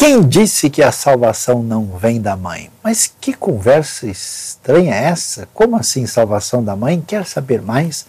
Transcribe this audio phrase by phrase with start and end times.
[0.00, 2.70] Quem disse que a salvação não vem da mãe?
[2.82, 5.46] Mas que conversa estranha é essa?
[5.52, 7.04] Como assim salvação da mãe?
[7.06, 8.06] Quer saber mais?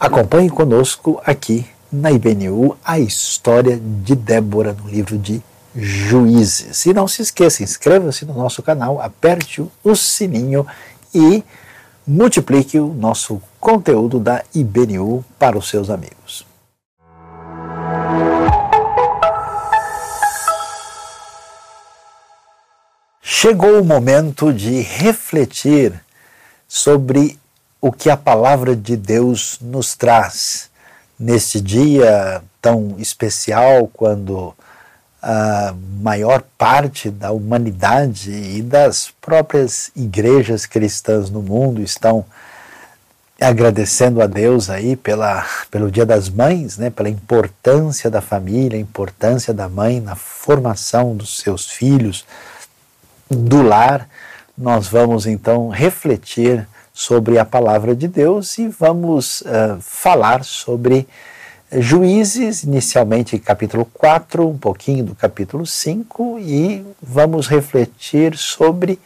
[0.00, 5.42] Acompanhe conosco aqui na IBNU a história de Débora no livro de
[5.76, 6.86] Juízes.
[6.86, 10.66] E não se esqueça, inscreva-se no nosso canal, aperte o sininho
[11.14, 11.44] e
[12.06, 16.47] multiplique o nosso conteúdo da IBNU para os seus amigos.
[23.40, 25.92] Chegou o momento de refletir
[26.66, 27.38] sobre
[27.80, 30.68] o que a palavra de Deus nos traz
[31.16, 34.52] neste dia tão especial, quando
[35.22, 42.24] a maior parte da humanidade e das próprias igrejas cristãs no mundo estão
[43.40, 48.82] agradecendo a Deus aí pela, pelo Dia das Mães, né, pela importância da família, a
[48.82, 52.26] importância da mãe na formação dos seus filhos,
[53.30, 54.08] do lar,
[54.56, 61.06] nós vamos então refletir sobre a palavra de Deus e vamos uh, falar sobre
[61.70, 68.98] Juízes, inicialmente capítulo 4, um pouquinho do capítulo 5, e vamos refletir sobre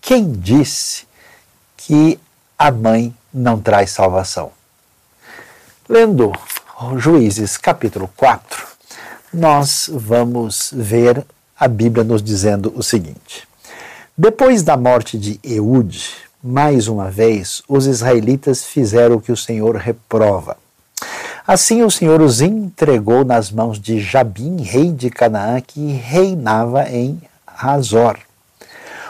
[0.00, 1.06] quem disse
[1.76, 2.18] que
[2.58, 4.50] a mãe não traz salvação.
[5.86, 6.32] Lendo
[6.96, 8.66] Juízes capítulo 4,
[9.32, 11.24] nós vamos ver
[11.58, 13.46] a Bíblia nos dizendo o seguinte:
[14.22, 16.10] depois da morte de Eude,
[16.44, 20.58] mais uma vez, os israelitas fizeram o que o Senhor reprova.
[21.46, 27.18] Assim o Senhor os entregou nas mãos de Jabim, rei de Canaã, que reinava em
[27.46, 28.18] Razor.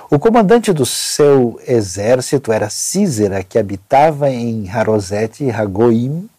[0.09, 6.31] O comandante do seu exército era Císera, que habitava em Harosete e Ragoim.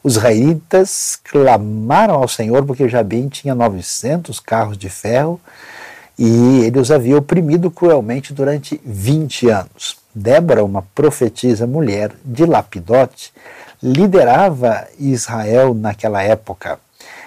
[0.00, 5.40] Os israelitas clamaram ao Senhor porque Jabim tinha 900 carros de ferro
[6.18, 9.96] e ele os havia oprimido cruelmente durante 20 anos.
[10.14, 13.32] Débora, uma profetisa mulher de Lapidote,
[13.82, 16.78] liderava Israel naquela época.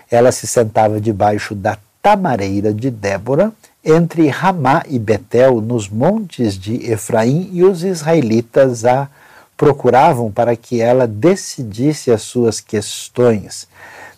[0.09, 3.51] Ela se sentava debaixo da tamareira de Débora,
[3.83, 9.09] entre Ramá e Betel, nos montes de Efraim, e os israelitas a
[9.57, 13.67] procuravam para que ela decidisse as suas questões.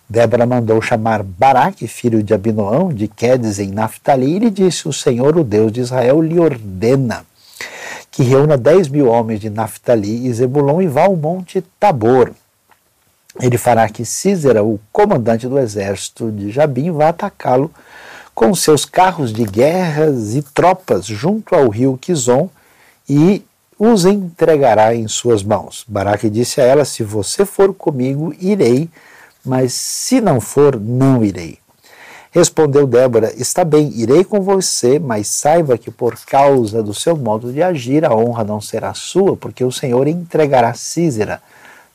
[0.09, 4.93] Débora mandou chamar Baraque, filho de Abinoão, de Quedes em Naftali, e lhe disse: O
[4.93, 7.25] Senhor, o Deus de Israel, lhe ordena
[8.17, 12.31] que reúna dez mil homens de Naftali e Zebulon e vá ao monte Tabor.
[13.39, 17.71] Ele fará que Císera, o comandante do exército de Jabim, vá atacá-lo
[18.33, 22.49] com seus carros de guerras e tropas junto ao rio Quizon
[23.07, 23.43] e
[23.77, 25.85] os entregará em suas mãos.
[25.87, 28.89] Baraque disse a ela: Se você for comigo, irei
[29.47, 31.57] mas se não for, não irei.
[32.31, 37.51] Respondeu Débora: Está bem, irei com você, mas saiba que por causa do seu modo
[37.51, 41.41] de agir, a honra não será sua, porque o Senhor entregará Císera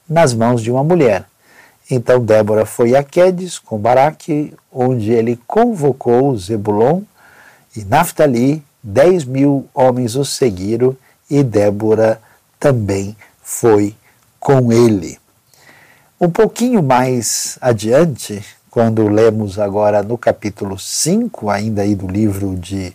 [0.09, 1.27] nas mãos de uma mulher.
[1.91, 7.03] Então Débora foi a Quedes com Baraque, onde ele convocou Zebulon
[7.77, 10.97] e Naftali, dez mil homens o seguiram,
[11.31, 12.21] e Débora
[12.59, 13.95] também foi
[14.41, 15.22] com ele.
[16.25, 22.95] Um pouquinho mais adiante, quando lemos agora no capítulo 5, ainda aí do livro de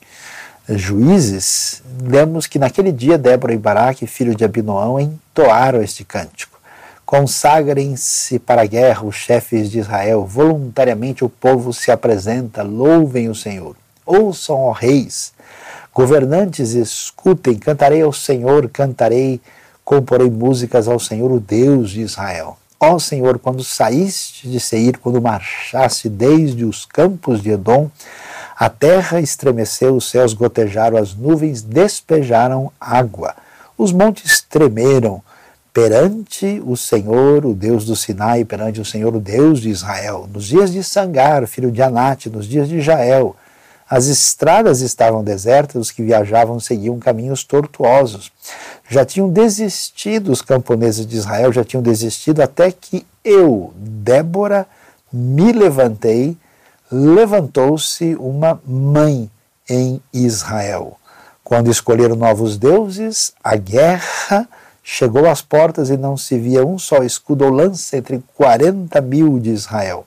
[0.69, 6.57] Juízes, lemos que naquele dia Débora e Baraque, filho de Abinoão, entoaram este cântico.
[7.05, 13.35] Consagrem-se para a guerra os chefes de Israel, voluntariamente o povo se apresenta, louvem o
[13.35, 13.75] Senhor.
[14.05, 15.33] Ouçam, ó reis,
[15.93, 19.41] governantes, escutem, cantarei ao Senhor, cantarei,
[19.83, 22.57] comporei músicas ao Senhor, o Deus de Israel.
[22.79, 27.89] Ó Senhor, quando saíste de Seir, quando marchaste desde os campos de Edom,
[28.55, 33.35] a terra estremeceu, os céus gotejaram, as nuvens despejaram água,
[33.77, 35.23] os montes tremeram
[35.73, 40.27] perante o Senhor, o Deus do Sinai, perante o Senhor, o Deus de Israel.
[40.31, 43.35] Nos dias de Sangar, filho de Anate, nos dias de Jael,
[43.89, 48.31] as estradas estavam desertas, os que viajavam seguiam caminhos tortuosos.
[48.89, 54.67] Já tinham desistido os camponeses de Israel, já tinham desistido até que eu, Débora,
[55.11, 56.37] me levantei,
[56.91, 59.29] levantou-se uma mãe
[59.69, 60.97] em Israel.
[61.43, 64.47] Quando escolheram novos deuses, a guerra
[64.89, 69.37] chegou às portas e não se via um só escudo ou lança entre 40 mil
[69.37, 70.05] de Israel.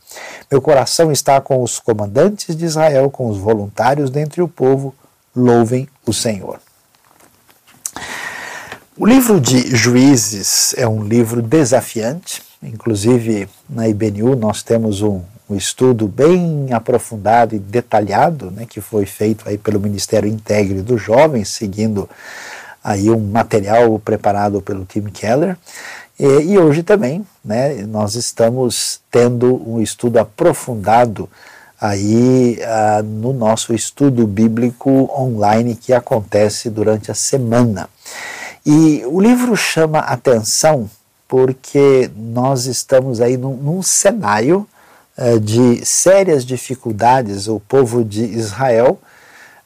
[0.50, 4.94] Meu coração está com os comandantes de Israel, com os voluntários dentre o povo,
[5.37, 6.59] louvem o Senhor.
[8.97, 15.56] O livro de Juízes é um livro desafiante, inclusive na IBNU nós temos um, um
[15.56, 21.50] estudo bem aprofundado e detalhado, né, que foi feito aí pelo Ministério Integre dos Jovens,
[21.50, 22.09] seguindo
[22.82, 25.56] aí um material preparado pelo Tim Keller.
[26.19, 31.29] E, e hoje também, né, nós estamos tendo um estudo aprofundado
[31.81, 37.88] aí uh, no nosso estudo bíblico online que acontece durante a semana.
[38.67, 40.91] E o livro chama atenção
[41.27, 44.69] porque nós estamos aí num, num cenário
[45.17, 48.99] uh, de sérias dificuldades, o povo de Israel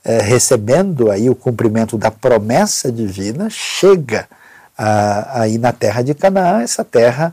[0.04, 4.28] uh, recebendo aí o cumprimento da promessa divina, chega
[4.76, 7.32] aí na terra de Canaã, essa terra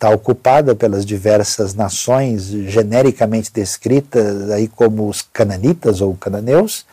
[0.00, 6.86] está ocupada pelas diversas nações genericamente descritas aí como os cananitas ou cananeus,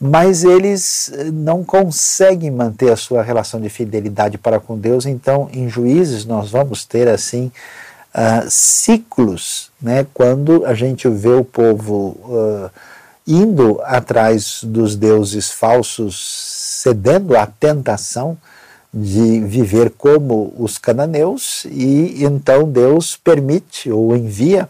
[0.00, 5.06] mas eles eh, não conseguem manter a sua relação de fidelidade para com Deus.
[5.06, 7.52] Então, em Juízes nós vamos ter assim
[8.12, 10.04] uh, ciclos, né?
[10.12, 12.70] Quando a gente vê o povo uh,
[13.26, 18.36] indo atrás dos deuses falsos, cedendo à tentação
[18.92, 24.68] de viver como os cananeus e então Deus permite ou envia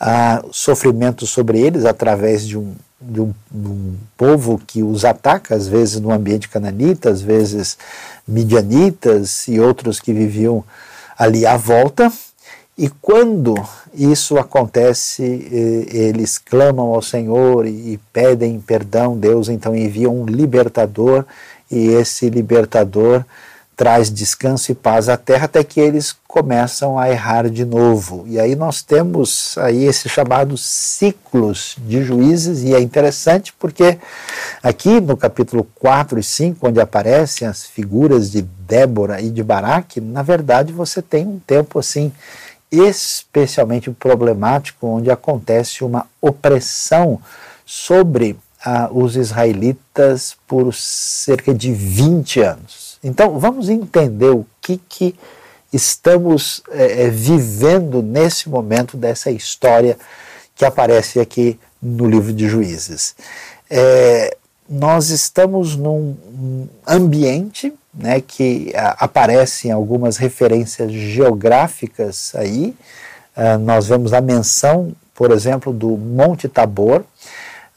[0.00, 5.68] ah, sofrimento sobre eles através de um, de um, um, povo que os ataca, às
[5.68, 7.76] vezes no ambiente cananita, às vezes
[8.26, 10.64] midianitas e outros que viviam
[11.18, 12.10] ali à volta.
[12.76, 13.54] E quando
[13.92, 15.22] isso acontece,
[15.92, 19.16] eles clamam ao Senhor e pedem perdão.
[19.16, 21.24] Deus então envia um libertador
[21.70, 23.24] e esse libertador
[23.76, 28.24] traz descanso e paz à terra até que eles começam a errar de novo.
[28.26, 33.98] E aí nós temos aí esses chamados ciclos de juízes e é interessante porque
[34.62, 40.00] aqui no capítulo 4 e 5, onde aparecem as figuras de Débora e de Baraque,
[40.00, 42.12] na verdade você tem um tempo assim
[42.72, 47.20] especialmente problemático onde acontece uma opressão
[47.66, 48.36] sobre
[48.92, 52.98] os israelitas por cerca de 20 anos.
[53.04, 55.14] Então, vamos entender o que, que
[55.72, 59.98] estamos é, vivendo nesse momento dessa história
[60.54, 63.16] que aparece aqui no livro de Juízes.
[63.68, 64.36] É,
[64.72, 66.16] nós estamos num
[66.88, 72.74] ambiente né, que a, aparecem algumas referências geográficas aí.
[73.36, 77.04] Uh, nós vemos a menção, por exemplo, do Monte Tabor,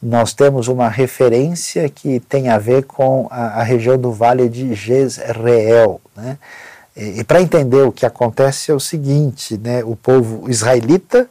[0.02, 4.74] nós temos uma referência que tem a ver com a, a região do Vale de
[4.74, 6.00] Jezreel.
[6.16, 6.38] Né?
[6.96, 9.84] E, e para entender o que acontece é o seguinte: né?
[9.84, 11.28] o povo israelita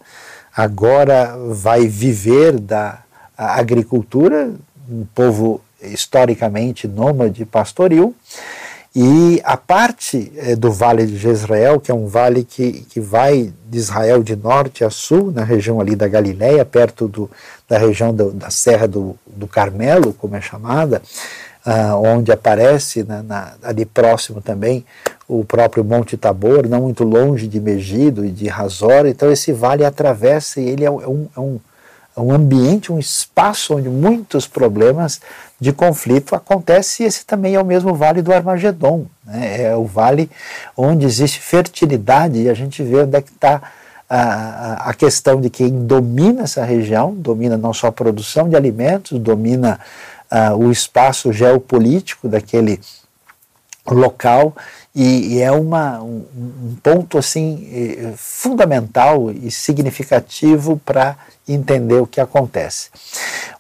[0.55, 2.99] agora vai viver da
[3.37, 4.53] agricultura,
[4.91, 8.15] um povo historicamente nômade pastoril,
[8.97, 13.53] e a parte eh, do Vale de Jezreel, que é um vale que, que vai
[13.69, 17.29] de Israel de norte a sul, na região ali da Galileia, perto do,
[17.69, 21.03] da região do, da Serra do, do Carmelo, como é chamada,
[21.67, 24.85] ah, onde aparece na, na, ali próximo também
[25.27, 29.07] o próprio Monte Tabor, não muito longe de Megido e de Razor.
[29.07, 31.41] Então esse vale atravessa e ele é um, é um, é
[32.17, 35.21] um ambiente, um espaço onde muitos problemas
[35.61, 39.07] de conflito acontece e esse também é o mesmo vale do Armagedon.
[39.25, 39.63] Né?
[39.63, 40.31] É o vale
[40.77, 43.63] onde existe fertilidade e a gente vê onde é que está
[44.09, 49.19] a, a questão de quem domina essa região, domina não só a produção de alimentos,
[49.19, 49.81] domina
[50.31, 52.81] uh, o espaço geopolítico daquele
[53.87, 54.55] local
[54.95, 61.17] e, e é uma, um, um, ponto assim eh, fundamental e significativo para
[61.49, 62.91] entender o que acontece.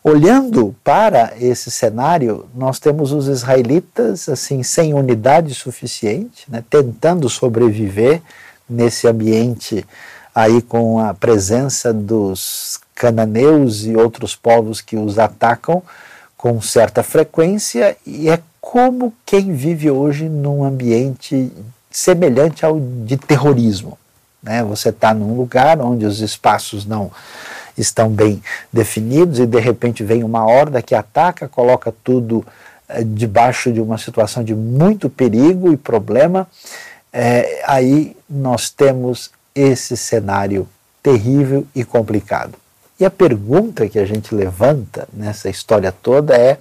[0.02, 8.22] Olhando para esse cenário, nós temos os israelitas assim sem unidade suficiente, né, tentando sobreviver
[8.70, 9.84] nesse ambiente
[10.32, 15.82] aí com a presença dos cananeus e outros povos que os atacam
[16.36, 18.38] com certa frequência e é
[18.74, 21.48] como quem vive hoje num ambiente
[21.92, 23.96] semelhante ao de terrorismo.
[24.42, 24.64] Né?
[24.64, 27.08] Você está num lugar onde os espaços não
[27.78, 32.44] estão bem definidos e de repente vem uma horda que ataca, coloca tudo
[32.88, 36.48] é, debaixo de uma situação de muito perigo e problema.
[37.12, 40.68] É, aí nós temos esse cenário
[41.00, 42.58] terrível e complicado.
[42.98, 46.58] E a pergunta que a gente levanta nessa história toda é: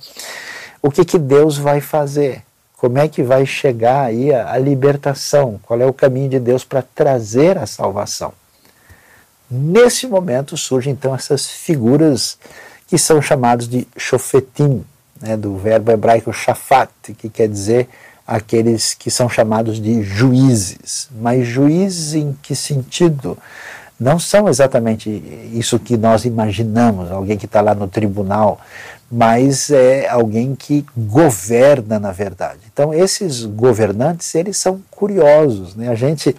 [0.83, 2.43] o que, que Deus vai fazer?
[2.75, 5.57] Como é que vai chegar aí a, a libertação?
[5.63, 8.33] Qual é o caminho de Deus para trazer a salvação?
[9.49, 12.37] Nesse momento surgem então essas figuras
[12.85, 14.83] que são chamados de shofetim,
[15.21, 17.87] né, do verbo hebraico shafat, que quer dizer
[18.27, 21.07] aqueles que são chamados de juízes.
[21.11, 23.37] Mas juízes em que sentido?
[24.03, 25.09] Não são exatamente
[25.53, 28.59] isso que nós imaginamos, alguém que está lá no tribunal,
[29.09, 32.59] mas é alguém que governa na verdade.
[32.71, 35.87] Então esses governantes eles são curiosos, né?
[35.87, 36.35] A gente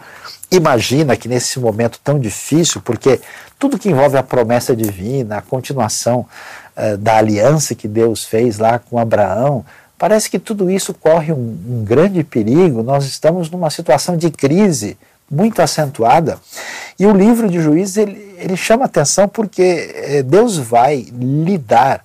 [0.51, 3.21] imagina que nesse momento tão difícil, porque
[3.59, 6.27] tudo que envolve a promessa divina, a continuação
[6.77, 9.65] uh, da aliança que Deus fez lá com Abraão,
[9.99, 12.83] parece que tudo isso corre um, um grande perigo.
[12.83, 14.99] Nós estamos numa situação de crise
[15.31, 16.39] muito acentuada.
[16.99, 22.05] E o livro de Juízes ele, ele chama atenção porque eh, Deus vai lidar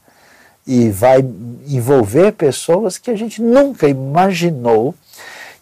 [0.66, 1.26] e vai
[1.68, 4.94] envolver pessoas que a gente nunca imaginou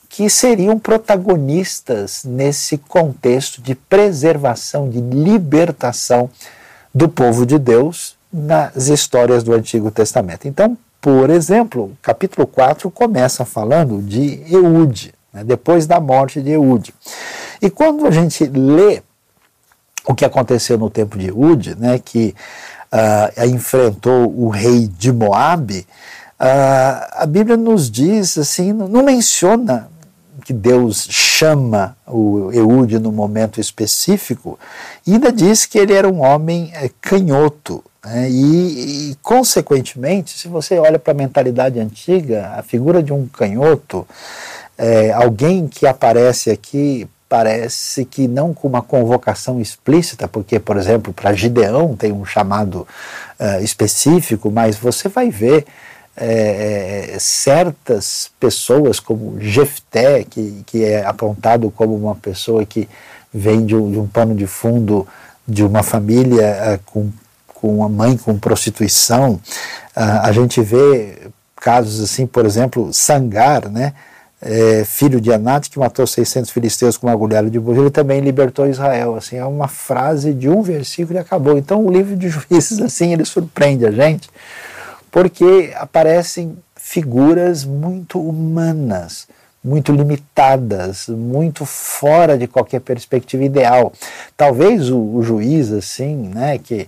[0.09, 6.29] que seriam protagonistas nesse contexto de preservação, de libertação
[6.93, 10.47] do povo de Deus nas histórias do Antigo Testamento.
[10.47, 16.51] Então, por exemplo, o capítulo 4 começa falando de Eude, né, depois da morte de
[16.51, 16.93] Eude.
[17.61, 19.01] E quando a gente lê
[20.07, 22.33] o que aconteceu no tempo de Eude, né, que
[22.91, 25.85] uh, enfrentou o rei de Moabe,
[26.39, 29.89] uh, a Bíblia nos diz assim, não menciona
[30.45, 34.57] que Deus chama o Eude no momento específico,
[35.05, 37.83] ainda diz que ele era um homem é, canhoto.
[38.05, 38.29] Né?
[38.29, 44.07] E, e, consequentemente, se você olha para a mentalidade antiga, a figura de um canhoto,
[44.77, 51.13] é, alguém que aparece aqui parece que não com uma convocação explícita, porque, por exemplo,
[51.13, 52.87] para Gideão tem um chamado
[53.39, 55.65] uh, específico, mas você vai ver
[56.15, 62.89] é, certas pessoas, como Jefté, que, que é apontado como uma pessoa que
[63.31, 65.07] vem de um, de um pano de fundo
[65.47, 67.11] de uma família é, com,
[67.47, 73.93] com uma mãe com prostituição, uh, a gente vê casos assim, por exemplo, Sangar, né?
[74.41, 78.21] É, filho de Anat, que matou 600 filisteus com uma agulhada de burro, ele também
[78.21, 79.15] libertou Israel.
[79.15, 81.57] Assim, é uma frase de um versículo e acabou.
[81.57, 84.29] Então o livro de juízes, assim, ele surpreende a gente,
[85.11, 89.27] porque aparecem figuras muito humanas,
[89.63, 93.91] muito limitadas, muito fora de qualquer perspectiva ideal.
[94.37, 96.87] Talvez o, o juiz, assim, né, que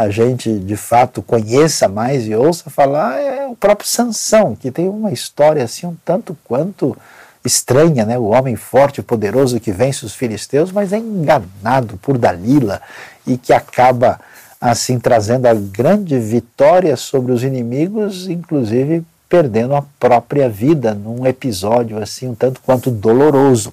[0.00, 4.88] a gente de fato conheça mais e ouça falar é o próprio Sansão, que tem
[4.88, 6.96] uma história assim um tanto quanto
[7.44, 8.18] estranha, né?
[8.18, 12.80] O homem forte e poderoso que vence os filisteus, mas é enganado por Dalila
[13.26, 14.18] e que acaba
[14.58, 22.02] assim trazendo a grande vitória sobre os inimigos, inclusive perdendo a própria vida num episódio
[22.02, 23.70] assim um tanto quanto doloroso.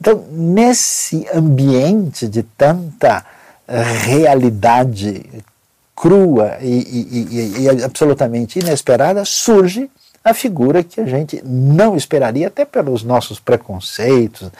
[0.00, 3.24] Então, nesse ambiente de tanta
[3.68, 5.24] realidade
[5.94, 9.88] crua e, e, e, e, absolutamente inesperada, surge
[10.24, 14.50] a figura que a gente não esperaria, até pelos nossos preconceitos,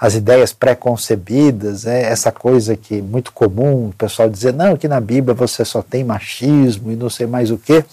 [0.00, 4.88] as ideias preconcebidas, é essa coisa que é muito comum o pessoal dizer, não, que
[4.88, 7.84] na Bíblia você só tem machismo e não sei mais o que.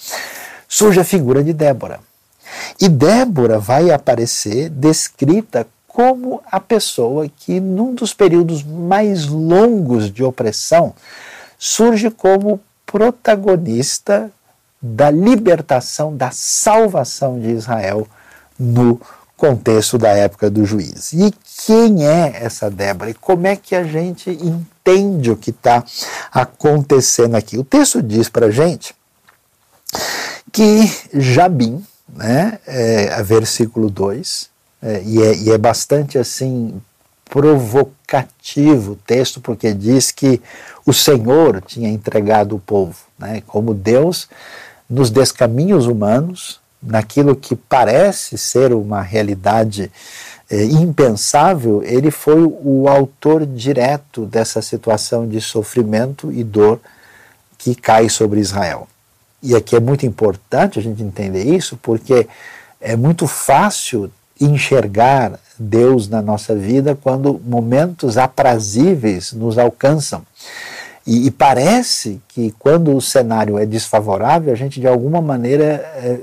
[0.67, 1.99] Surge a figura de Débora.
[2.81, 10.23] E Débora vai aparecer descrita como a pessoa que, num dos períodos mais longos de
[10.23, 10.93] opressão,
[11.57, 14.31] surge como protagonista
[14.81, 18.07] da libertação, da salvação de Israel
[18.57, 19.01] no
[19.35, 21.11] contexto da época do juiz.
[21.11, 21.33] E
[21.65, 23.09] quem é essa Débora?
[23.09, 25.83] E como é que a gente entende o que está
[26.31, 27.57] acontecendo aqui?
[27.57, 28.95] O texto diz para gente
[30.51, 34.48] que Jabim, né, é, versículo 2,
[34.81, 36.81] é, e, é, e é bastante assim
[37.29, 40.41] provocativo o texto, porque diz que
[40.85, 43.43] o Senhor tinha entregado o povo, né?
[43.45, 44.27] como Deus
[44.89, 49.91] nos descaminhos humanos, naquilo que parece ser uma realidade
[50.49, 56.79] é, impensável, ele foi o autor direto dessa situação de sofrimento e dor
[57.57, 58.87] que cai sobre Israel.
[59.43, 62.27] E aqui é muito importante a gente entender isso, porque
[62.81, 70.23] é muito fácil enxergar Deus na nossa vida quando momentos aprazíveis nos alcançam.
[71.05, 75.65] E, e, parece que quando o cenário é desfavorável, a gente de alguma maneira
[75.95, 76.19] é,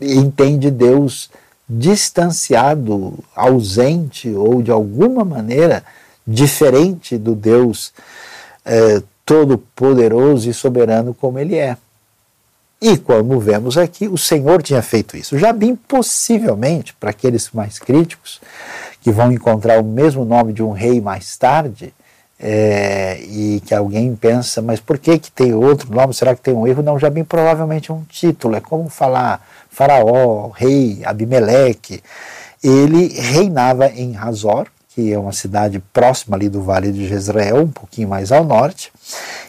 [0.00, 1.30] entende Deus
[1.68, 5.82] distanciado, ausente ou de alguma maneira
[6.26, 7.92] diferente do Deus
[8.64, 11.76] é, todo-poderoso e soberano como ele é.
[12.80, 15.38] E como vemos aqui, o Senhor tinha feito isso.
[15.38, 18.40] Já bem possivelmente, para aqueles mais críticos,
[19.00, 21.94] que vão encontrar o mesmo nome de um rei mais tarde,
[22.38, 26.12] é, e que alguém pensa, mas por que, que tem outro nome?
[26.12, 26.82] Será que tem um erro?
[26.82, 28.56] Não, já bem provavelmente é um título.
[28.56, 32.02] É como falar Faraó, rei, Abimeleque.
[32.62, 34.66] Ele reinava em Razor,
[34.96, 38.90] que é uma cidade próxima ali do Vale de Jezreel, um pouquinho mais ao norte,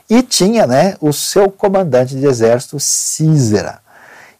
[0.09, 3.79] e tinha né, o seu comandante de exército, Císera.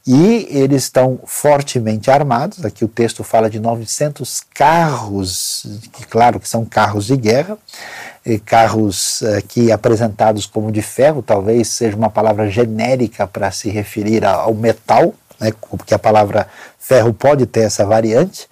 [0.06, 6.50] E eles estão fortemente armados, aqui o texto fala de 900 carros, que claro que
[6.50, 7.58] são carros de guerra,
[8.46, 14.26] carros uh, que apresentados como de ferro, talvez seja uma palavra genérica para se referir
[14.26, 18.48] ao metal, né, porque a palavra ferro pode ter essa variante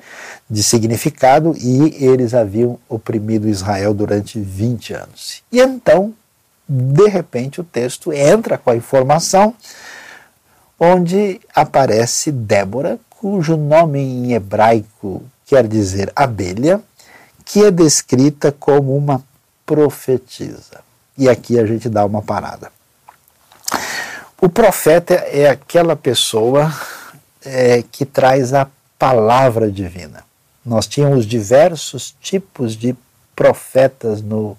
[0.50, 5.44] de significado, e eles haviam oprimido Israel durante 20 anos.
[5.52, 6.14] E então,
[6.68, 9.56] de repente, o texto entra com a informação
[10.80, 16.82] onde aparece Débora, cujo nome em hebraico quer dizer abelha,
[17.44, 19.24] que é descrita como uma
[19.66, 20.84] profetisa.
[21.18, 22.72] E aqui a gente dá uma parada.
[24.42, 26.74] O profeta é aquela pessoa
[27.44, 28.68] é, que traz a
[29.00, 30.24] palavra divina.
[30.66, 32.96] Nós tínhamos diversos tipos de
[33.36, 34.58] profetas no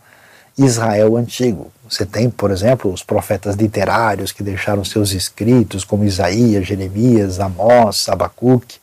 [0.56, 1.72] Israel antigo.
[1.88, 8.08] Você tem, por exemplo, os profetas literários que deixaram seus escritos, como Isaías, Jeremias, Amós,
[8.08, 8.78] Abacuque,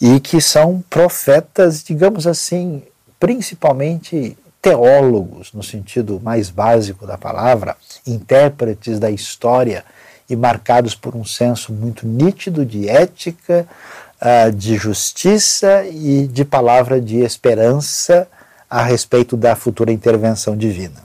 [0.00, 2.82] e que são profetas, digamos assim,
[3.18, 9.84] principalmente teólogos, no sentido mais básico da palavra, intérpretes da história
[10.30, 13.66] e marcados por um senso muito nítido de ética,
[14.22, 18.28] uh, de justiça e de palavra de esperança
[18.70, 21.02] a respeito da futura intervenção divina.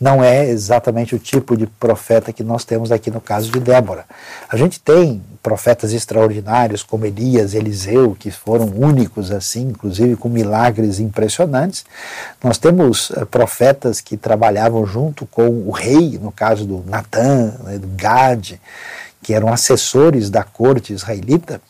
[0.00, 4.06] Não é exatamente o tipo de profeta que nós temos aqui no caso de Débora.
[4.48, 11.00] A gente tem profetas extraordinários como Elias, Eliseu, que foram únicos assim, inclusive com milagres
[11.00, 11.84] impressionantes.
[12.42, 17.78] Nós temos uh, profetas que trabalhavam junto com o rei, no caso do Natã, né,
[17.78, 18.54] do Gad,
[19.22, 21.60] que eram assessores da corte israelita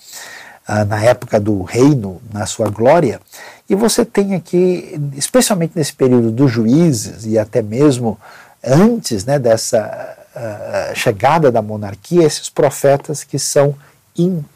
[0.70, 3.20] uh, na época do reino, na sua glória.
[3.68, 8.18] E você tem aqui, especialmente nesse período dos juízes e até mesmo
[8.64, 13.74] antes né, dessa uh, chegada da monarquia, esses profetas que são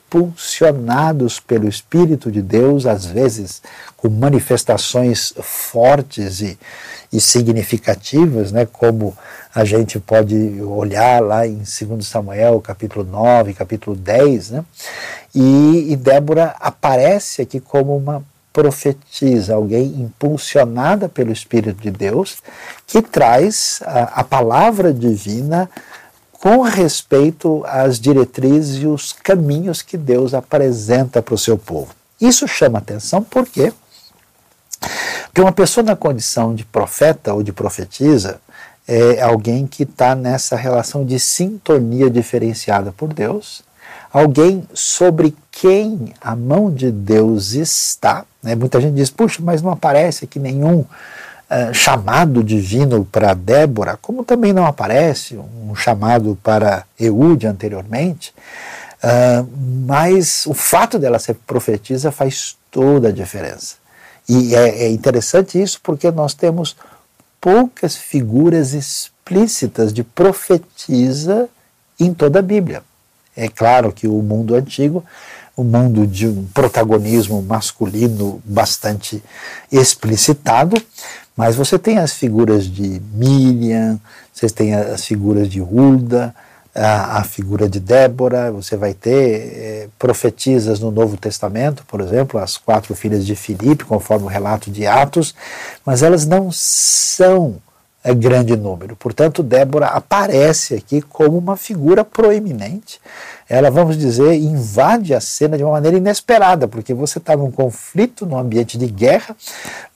[0.06, 3.62] impulsionados pelo Espírito de Deus, às vezes
[3.96, 6.58] com manifestações fortes e,
[7.12, 9.16] e significativas, né, como
[9.54, 14.64] a gente pode olhar lá em 2 Samuel, capítulo 9, capítulo 10, né,
[15.34, 22.36] e, e Débora aparece aqui como uma profetiza, alguém impulsionada pelo Espírito de Deus,
[22.86, 25.68] que traz a, a palavra divina
[26.44, 31.94] com respeito às diretrizes e os caminhos que Deus apresenta para o seu povo.
[32.20, 33.72] Isso chama atenção porque
[35.24, 38.42] porque uma pessoa na condição de profeta ou de profetisa
[38.86, 43.64] é alguém que está nessa relação de sintonia diferenciada por Deus,
[44.12, 48.54] alguém sobre quem a mão de Deus está né?
[48.54, 50.84] Muita gente diz, puxa, mas não aparece aqui nenhum
[51.50, 58.34] uh, chamado divino para Débora, como também não aparece um chamado para Eude anteriormente.
[59.02, 59.46] Uh,
[59.86, 63.76] mas o fato dela ser profetisa faz toda a diferença.
[64.28, 66.76] E é, é interessante isso porque nós temos
[67.40, 71.48] poucas figuras explícitas de profetisa
[72.00, 72.82] em toda a Bíblia.
[73.36, 75.04] É claro que o mundo antigo
[75.56, 79.22] um mundo de um protagonismo masculino bastante
[79.70, 80.80] explicitado,
[81.36, 83.98] mas você tem as figuras de Miriam,
[84.32, 86.34] você tem as figuras de Hulda,
[86.74, 92.40] a, a figura de Débora, você vai ter é, profetisas no Novo Testamento, por exemplo,
[92.40, 95.34] as quatro filhas de Filipe, conforme o relato de Atos,
[95.86, 97.56] mas elas não são
[98.02, 98.96] é, grande número.
[98.96, 103.00] Portanto, Débora aparece aqui como uma figura proeminente
[103.48, 108.24] ela, vamos dizer, invade a cena de uma maneira inesperada, porque você está num conflito,
[108.24, 109.36] num ambiente de guerra,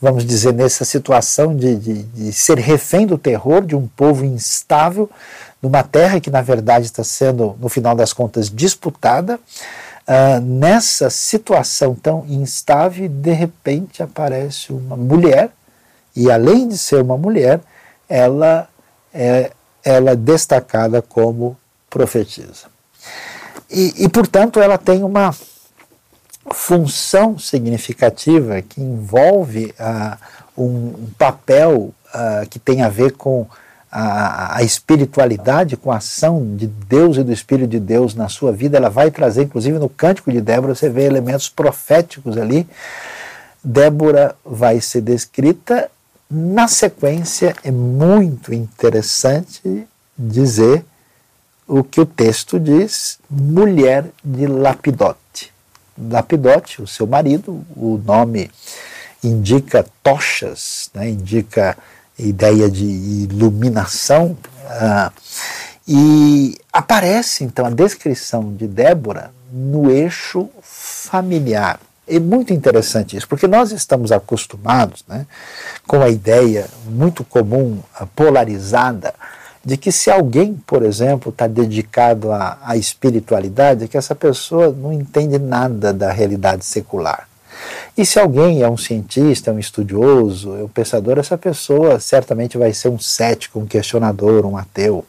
[0.01, 5.11] vamos dizer, nessa situação de, de, de ser refém do terror de um povo instável,
[5.63, 9.41] numa terra que, na verdade, está sendo, no final das contas, disputada.
[10.07, 15.51] Uh, nessa situação tão instável, de repente aparece uma mulher,
[16.15, 17.61] e além de ser uma mulher,
[18.09, 18.69] ela
[19.13, 19.51] é,
[19.85, 21.57] ela é destacada como
[21.91, 22.67] profetisa.
[23.71, 25.35] E, e, portanto, ela tem uma
[26.53, 30.17] função significativa que envolve uh,
[30.57, 33.47] um, papel uh, que tem a ver com
[33.91, 38.53] a, a, espiritualidade, com a ação de Deus e do Espírito de Deus na sua
[38.53, 38.77] vida.
[38.77, 42.67] Ela vai trazer, inclusive no Cântico de Débora, você vê elementos proféticos ali.
[43.63, 45.91] Débora vai ser descrita
[46.31, 50.85] na sequência, é muito interessante dizer
[51.69, 55.53] o que o texto diz, mulher de Lapidote.
[55.97, 58.51] Lapidote, o seu marido, o nome
[59.23, 61.77] indica tochas, né, indica
[62.19, 64.37] ideia de iluminação.
[64.65, 65.13] Uh,
[65.87, 71.81] e aparece então a descrição de Débora no eixo familiar.
[72.07, 75.27] É muito interessante isso, porque nós estamos acostumados né,
[75.87, 77.81] com a ideia muito comum,
[78.17, 79.15] polarizada,
[79.69, 84.91] de que se alguém, por exemplo, está dedicado à, à espiritualidade, que essa pessoa não
[84.91, 87.29] entende nada da realidade secular.
[87.95, 92.57] E se alguém é um cientista, é um estudioso, é um pensador, essa pessoa certamente
[92.57, 95.05] vai ser um cético, um questionador, um ateu.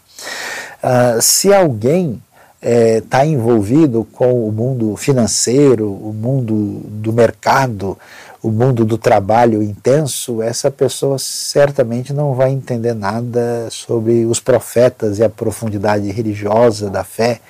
[0.83, 2.21] Uh, se alguém
[2.61, 7.97] está é, envolvido com o mundo financeiro, o mundo do mercado,
[8.41, 15.19] o mundo do trabalho intenso, essa pessoa certamente não vai entender nada sobre os profetas
[15.19, 17.41] e a profundidade religiosa da fé.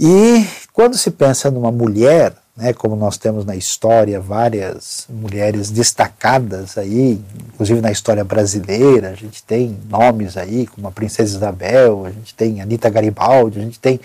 [0.00, 6.76] E quando se pensa numa mulher né, como nós temos na história várias mulheres destacadas
[6.76, 7.20] aí,
[7.54, 12.34] inclusive na história brasileira, a gente tem nomes aí como a Princesa Isabel, a gente
[12.34, 14.00] tem Anita Garibaldi, a gente tem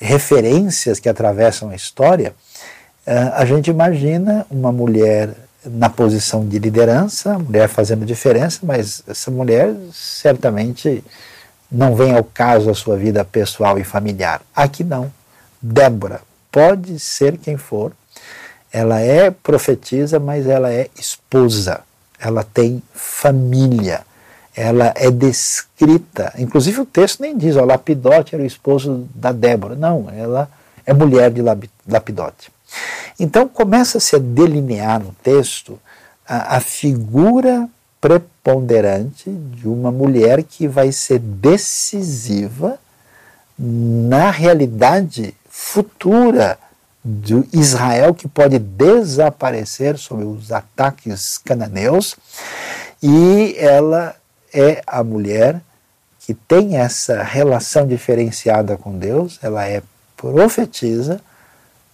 [0.00, 2.34] referências que atravessam a história,
[3.34, 5.30] a gente imagina uma mulher
[5.64, 11.02] na posição de liderança, mulher fazendo diferença, mas essa mulher certamente
[11.70, 14.40] não vem ao caso a sua vida pessoal e familiar.
[14.54, 15.12] Aqui não.
[15.60, 16.20] Débora,
[16.50, 17.92] pode ser quem for,
[18.72, 21.80] ela é profetisa, mas ela é esposa,
[22.18, 24.02] ela tem família,
[24.54, 26.32] ela é descrita.
[26.38, 29.74] Inclusive o texto nem diz, ó, Lapidote era o esposo da Débora.
[29.74, 30.48] Não, ela
[30.86, 31.42] é mulher de
[31.86, 32.50] Lapidote.
[33.18, 35.78] Então começa-se a delinear no texto
[36.26, 37.68] a, a figura
[38.00, 42.78] preponderante de uma mulher que vai ser decisiva
[43.58, 46.58] na realidade futura
[47.04, 52.16] de Israel que pode desaparecer sob os ataques cananeus.
[53.02, 54.14] E ela
[54.52, 55.60] é a mulher
[56.20, 59.82] que tem essa relação diferenciada com Deus, ela é
[60.16, 61.20] profetisa,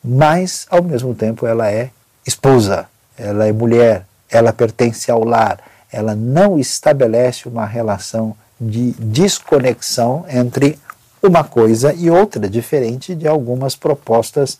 [0.07, 1.91] mas ao mesmo tempo ela é
[2.25, 2.87] esposa,
[3.19, 5.59] ela é mulher, ela pertence ao lar,
[5.91, 10.79] ela não estabelece uma relação de desconexão entre
[11.23, 14.59] uma coisa e outra, diferente de algumas propostas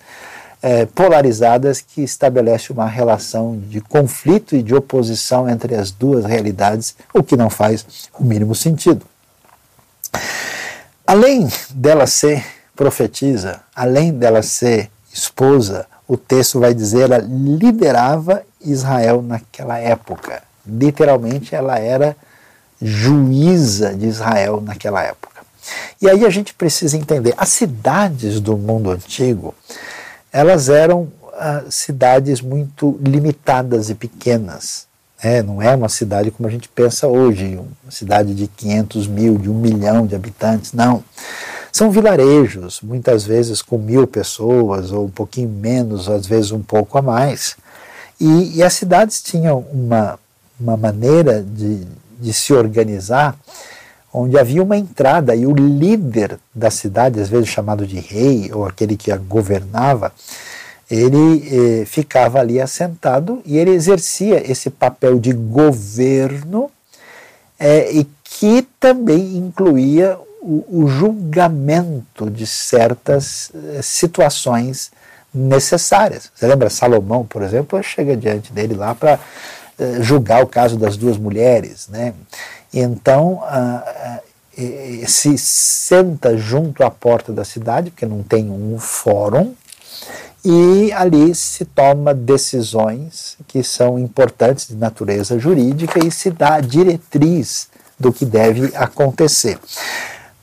[0.63, 6.97] é, polarizadas que estabelecem uma relação de conflito e de oposição entre as duas realidades,
[7.15, 7.87] o que não faz
[8.19, 9.07] o mínimo sentido.
[11.07, 19.23] Além dela ser profetisa, além dela ser esposa, o texto vai dizer ela liderava Israel
[19.23, 20.43] naquela época.
[20.67, 22.17] Literalmente, ela era
[22.81, 25.41] juíza de Israel naquela época.
[26.01, 29.55] E aí a gente precisa entender, as cidades do mundo antigo,
[30.33, 34.87] elas eram ah, cidades muito limitadas e pequenas.
[35.23, 35.43] Né?
[35.43, 39.51] Não é uma cidade como a gente pensa hoje, uma cidade de 500 mil, de
[39.51, 41.03] um milhão de habitantes, não.
[41.77, 46.97] São vilarejos, muitas vezes com mil pessoas, ou um pouquinho menos, às vezes um pouco
[46.97, 47.55] a mais.
[48.19, 50.19] E, e as cidades tinham uma,
[50.59, 51.87] uma maneira de,
[52.19, 53.37] de se organizar
[54.11, 58.65] onde havia uma entrada e o líder da cidade, às vezes chamado de rei ou
[58.65, 60.15] aquele que a governava,
[60.91, 66.71] ele eh, ficava ali assentado e ele exercia esse papel de governo
[67.61, 74.93] eh, e que também incluía o, julgamento de certas eh, situações
[75.35, 76.31] necessárias.
[76.35, 79.19] Você lembra Salomão, por exemplo, chega diante dele lá para
[79.79, 82.15] eh, julgar o caso das duas mulheres, né?
[82.73, 84.21] Então, ah, ah,
[85.07, 89.55] se senta junto à porta da cidade, porque não tem um fórum,
[90.45, 96.61] e ali se toma decisões que são importantes de natureza jurídica e se dá a
[96.61, 99.59] diretriz do que deve acontecer.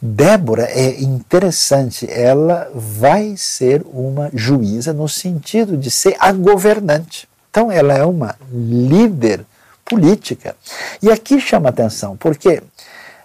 [0.05, 7.25] Débora é interessante, ela vai ser uma juíza no sentido de ser a governante.
[7.49, 9.45] Então, ela é uma líder
[9.85, 10.57] política.
[11.01, 12.61] E aqui chama atenção, porque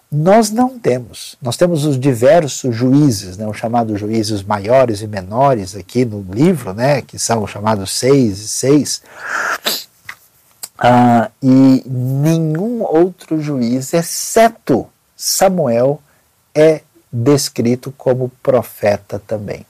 [0.08, 5.74] nós não temos, nós temos os diversos juízes, né, os chamados juízes maiores e menores
[5.74, 9.02] aqui no livro, né, que são os chamados seis e seis,
[10.78, 14.86] ah, e nenhum outro juiz, exceto
[15.16, 16.00] Samuel,
[16.58, 16.80] é
[17.12, 19.64] descrito como profeta também.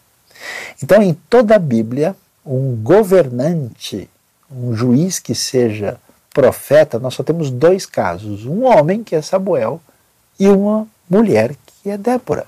[0.83, 4.09] Então, em toda a Bíblia, um governante,
[4.51, 5.99] um juiz que seja
[6.33, 9.81] profeta, nós só temos dois casos: um homem, que é Samuel,
[10.39, 12.47] e uma mulher, que é Débora.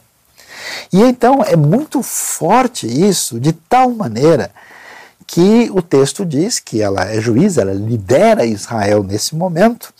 [0.92, 4.50] E então é muito forte isso, de tal maneira
[5.30, 9.94] aqui o texto diz que ela é juíza, ela lidera Israel nesse momento,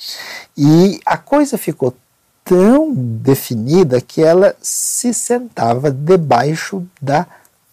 [0.56, 1.94] e a coisa ficou
[2.50, 7.24] tão definida que ela se sentava debaixo da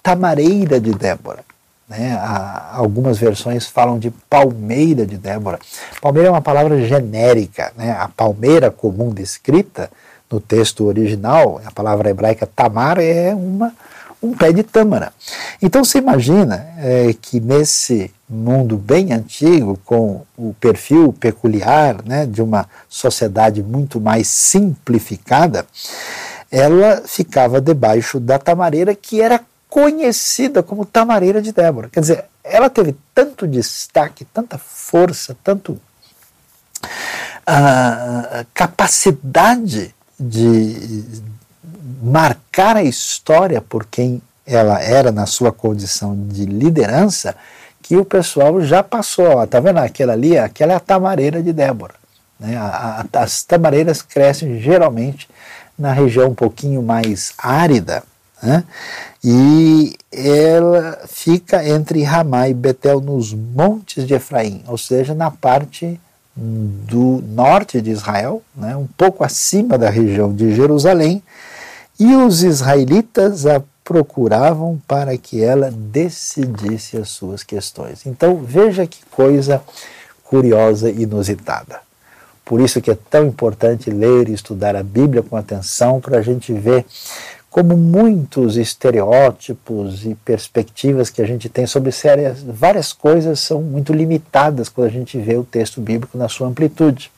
[0.04, 1.44] tamareira de Débora.
[1.90, 2.13] Né?
[2.13, 5.60] Há, algumas versões falam de palmeira de Débora.
[6.00, 7.74] Palmeira é uma palavra genérica.
[7.76, 7.92] Né?
[7.92, 9.90] A palmeira comum descrita
[10.30, 13.74] no texto original, a palavra hebraica tamar, é uma,
[14.22, 15.12] um pé de tâmara.
[15.60, 22.42] Então você imagina é, que nesse mundo bem antigo, com o perfil peculiar né, de
[22.42, 25.66] uma sociedade muito mais simplificada,
[26.52, 31.90] ela ficava debaixo da tamareira que era conhecida como Tamareira de Débora.
[31.90, 35.74] Quer dizer, ela teve tanto destaque, tanta força, tanto
[36.84, 41.04] uh, capacidade de
[42.02, 47.36] marcar a história por quem ela era na sua condição de liderança,
[47.88, 49.41] que o pessoal já passou.
[49.41, 50.38] Está vendo aquela ali?
[50.38, 51.93] Aquela é a tamareira de Débora.
[52.38, 52.58] Né?
[52.58, 55.30] A, a, as tamareiras crescem geralmente
[55.80, 58.04] na região um pouquinho mais árida,
[58.43, 58.63] né?
[59.23, 66.00] E ela fica entre Ramá e Betel nos montes de Efraim, ou seja, na parte
[66.36, 68.76] do norte de Israel, né?
[68.76, 71.23] um pouco acima da região de Jerusalém,
[72.00, 78.06] e os israelitas a procuravam para que ela decidisse as suas questões.
[78.06, 79.63] Então veja que coisa
[80.26, 81.80] curiosa e inusitada.
[82.43, 86.21] Por isso que é tão importante ler e estudar a Bíblia com atenção para a
[86.21, 86.86] gente ver
[87.50, 91.91] como muitos estereótipos e perspectivas que a gente tem sobre
[92.45, 97.10] várias coisas são muito limitadas quando a gente vê o texto bíblico na sua amplitude.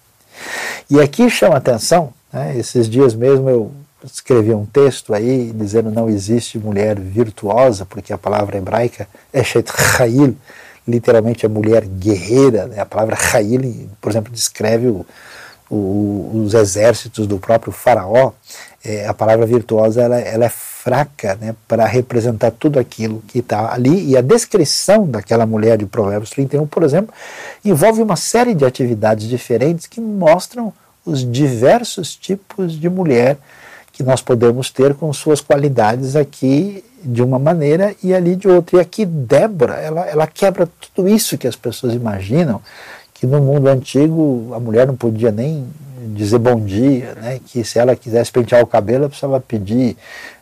[0.88, 3.72] E aqui chama atenção, né, esses dias mesmo eu
[4.04, 9.72] escrevi um texto aí dizendo não existe mulher virtuosa, porque a palavra hebraica é Shet
[9.72, 10.36] Chayil,
[10.88, 12.68] literalmente é mulher guerreira.
[12.68, 12.80] Né?
[12.80, 15.06] A palavra Chayil, por exemplo, descreve o,
[15.70, 18.32] o, os exércitos do próprio faraó
[18.84, 23.74] é, a palavra virtuosa ela, ela é fraca né, para representar tudo aquilo que está
[23.74, 24.10] ali.
[24.10, 27.14] E a descrição daquela mulher de Provérbios 31, por exemplo,
[27.64, 30.74] envolve uma série de atividades diferentes que mostram
[31.06, 33.38] os diversos tipos de mulher
[34.00, 38.78] que nós podemos ter com suas qualidades aqui de uma maneira e ali de outra.
[38.78, 42.62] E aqui Débora, ela, ela quebra tudo isso que as pessoas imaginam,
[43.14, 45.68] que no mundo antigo a mulher não podia nem
[46.16, 47.42] dizer bom dia, né?
[47.46, 49.98] que se ela quisesse pentear o cabelo, ela precisava pedir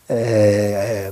[0.08, 1.12] é,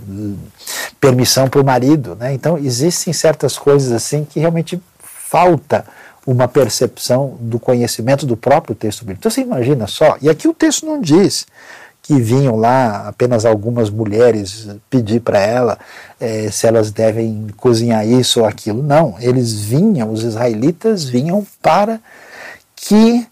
[1.02, 2.16] permissão para o marido.
[2.16, 2.32] Né?
[2.36, 5.84] Então, existem certas coisas assim que realmente falta
[6.28, 9.22] uma percepção do conhecimento do próprio texto bíblico.
[9.22, 11.48] Então, você imagina só, e aqui o texto não diz
[12.06, 15.80] que vinham lá apenas algumas mulheres pedir para ela
[16.20, 18.84] é, se elas devem cozinhar isso ou aquilo.
[18.84, 22.00] Não, eles vinham, os israelitas vinham para
[22.76, 23.26] que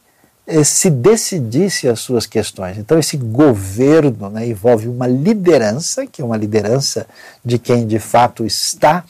[0.48, 2.80] eh, se decidisse as suas questões.
[2.80, 7.06] Então, esse governo né, envolve uma liderança, que é uma liderança
[7.46, 9.04] de quem de fato está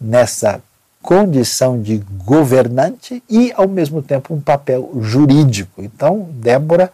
[0.00, 0.62] nessa
[1.02, 5.82] condição de governante e, ao mesmo tempo, um papel jurídico.
[5.82, 6.92] Então, Débora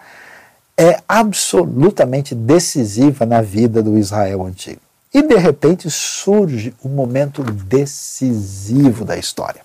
[0.78, 4.80] é absolutamente decisiva na vida do Israel antigo.
[5.12, 9.62] E, de repente, surge um momento decisivo da história.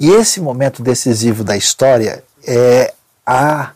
[0.00, 2.94] E esse momento decisivo da história é,
[3.26, 3.72] a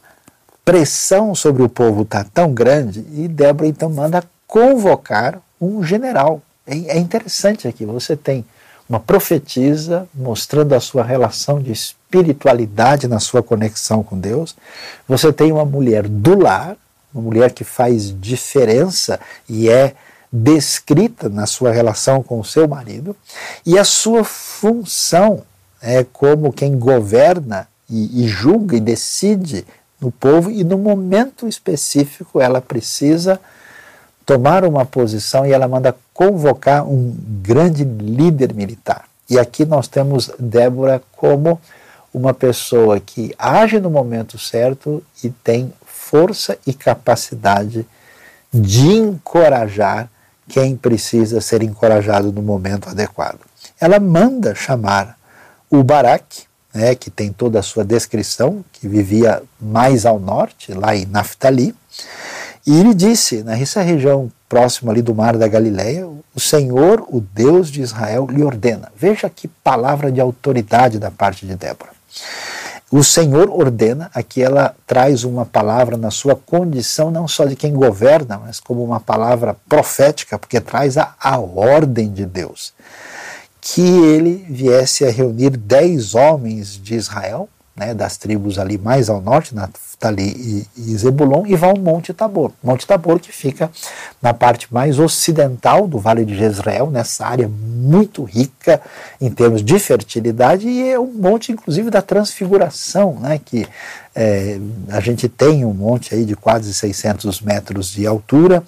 [0.64, 6.40] pressão sobre o povo está tão grande e Débora então manda convocar um general.
[6.66, 8.44] É, é interessante aqui, você tem
[8.88, 11.72] uma profetisa mostrando a sua relação de
[12.12, 14.54] espiritualidade na sua conexão com Deus.
[15.08, 16.76] Você tem uma mulher do lar,
[17.14, 19.94] uma mulher que faz diferença e é
[20.30, 23.14] descrita na sua relação com o seu marido,
[23.66, 25.42] e a sua função
[25.80, 29.66] é como quem governa e, e julga e decide
[30.00, 33.38] no povo, e no momento específico ela precisa
[34.24, 39.04] tomar uma posição e ela manda convocar um grande líder militar.
[39.28, 41.60] E aqui nós temos Débora como
[42.12, 47.86] uma pessoa que age no momento certo e tem força e capacidade
[48.52, 50.10] de encorajar
[50.48, 53.40] quem precisa ser encorajado no momento adequado.
[53.80, 55.16] Ela manda chamar
[55.70, 56.44] o Baraque,
[56.74, 61.74] né, que tem toda a sua descrição, que vivia mais ao norte, lá em Naftali,
[62.66, 67.70] e ele disse, nessa região próxima ali do mar da Galileia, o Senhor, o Deus
[67.70, 68.92] de Israel, lhe ordena.
[68.94, 71.90] Veja que palavra de autoridade da parte de Débora.
[72.90, 77.72] O Senhor ordena, aqui ela traz uma palavra na sua condição não só de quem
[77.72, 82.74] governa, mas como uma palavra profética, porque traz a, a ordem de Deus.
[83.62, 89.20] Que ele viesse a reunir dez homens de Israel, né, das tribos ali mais ao
[89.20, 92.52] norte, Naftali e, e Zebulon, e vão ao Monte Tabor.
[92.62, 93.70] Monte Tabor que fica
[94.20, 98.80] na parte mais ocidental do Vale de Jezreel, nessa área muito rica
[99.20, 103.66] em termos de fertilidade, e é um monte, inclusive, da transfiguração, né, que
[104.14, 104.58] é,
[104.88, 108.62] a gente tem um monte aí de quase 600 metros de altura,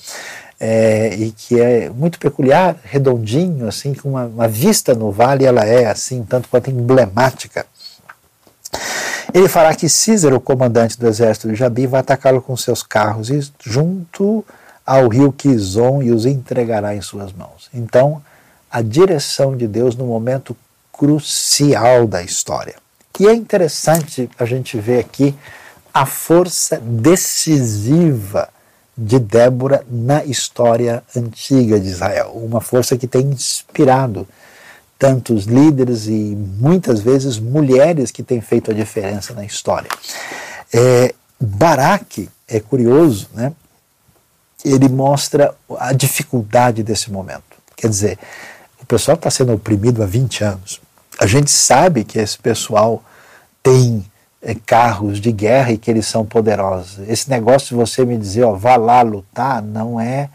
[0.59, 5.65] é, e que é muito peculiar, redondinho, assim, com uma, uma, vista no vale, ela
[5.65, 7.67] é assim, tanto quanto emblemática.
[9.35, 13.31] Ele fará que Cícero, o comandante do exército de Jabi, vai atacá-lo com seus carros
[13.31, 14.45] e junto
[14.87, 17.69] ao rio Quizon e os entregará em suas mãos.
[17.75, 18.23] Então,
[18.71, 20.57] a direção de Deus no momento
[20.93, 22.77] crucial da história.
[23.19, 25.35] E é interessante a gente ver aqui
[25.93, 28.49] a força decisiva
[28.97, 34.29] de Débora na história antiga de Israel, uma força que tem inspirado
[34.99, 39.91] tantos líderes e muitas vezes mulheres que têm feito a diferença na história.
[40.73, 43.53] É, Baraque é curioso, né?
[44.65, 47.43] Ele mostra a dificuldade desse momento.
[47.77, 48.19] Quer dizer,
[48.81, 50.81] o pessoal está sendo oprimido há 20 anos.
[51.21, 53.03] A gente sabe que esse pessoal
[53.63, 54.05] tem
[54.41, 57.07] é, carros de guerra e que eles são poderosos.
[57.09, 60.29] Esse negócio de você me dizer, ó, vá lá lutar, não é,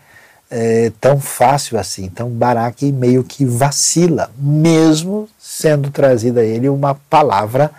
[0.49, 2.05] é tão fácil assim.
[2.05, 7.71] Então Baraque meio que vacila, mesmo sendo trazida a ele uma palavra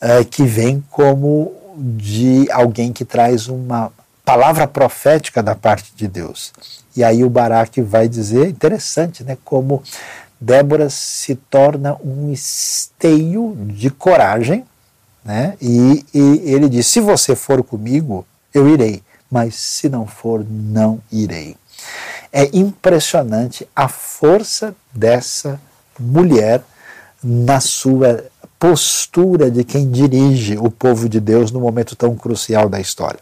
[0.00, 3.92] é, que vem como de alguém que traz uma
[4.24, 6.52] palavra profética da parte de Deus.
[6.94, 9.82] E aí o Baraque vai dizer, interessante, né, como
[10.40, 14.64] Débora se torna um esteio de coragem
[15.24, 15.54] né?
[15.60, 21.00] E, e ele diz: Se você for comigo, eu irei, mas se não for, não
[21.10, 21.56] irei.
[22.32, 25.60] É impressionante a força dessa
[25.98, 26.62] mulher
[27.22, 28.24] na sua
[28.58, 33.20] postura de quem dirige o povo de Deus no momento tão crucial da história.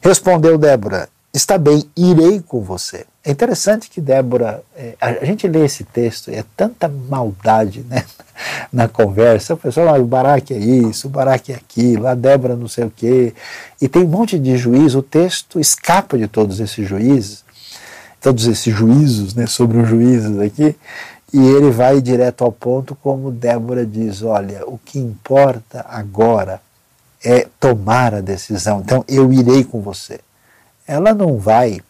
[0.00, 3.04] Respondeu Débora: Está bem, irei com você.
[3.22, 8.04] É interessante que Débora, é, a gente lê esse texto e é tanta maldade né,
[8.72, 9.54] na conversa.
[9.54, 12.84] O pessoal, ah, o Baraque é isso, o Baraque é aquilo, a Débora não sei
[12.84, 13.34] o quê.
[13.80, 15.00] E tem um monte de juízo.
[15.00, 17.44] O texto escapa de todos esses juízes,
[18.20, 20.76] todos esses juízos né, sobre os juízes aqui.
[21.32, 26.60] E ele vai direto ao ponto, como Débora diz: olha, o que importa agora
[27.24, 28.80] é tomar a decisão.
[28.80, 30.20] Então eu irei com você
[30.90, 31.80] ela não vai